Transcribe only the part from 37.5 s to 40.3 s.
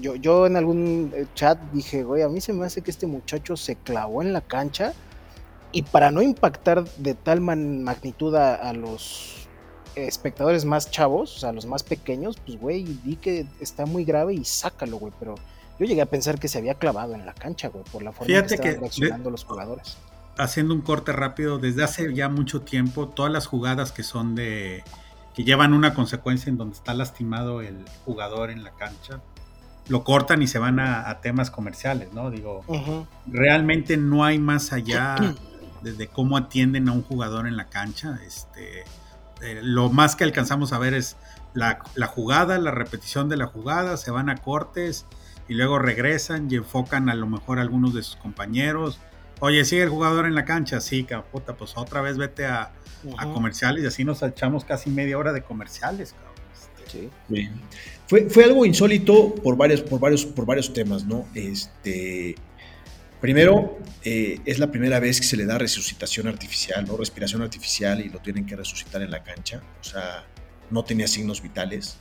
la cancha. Este, eh, lo más que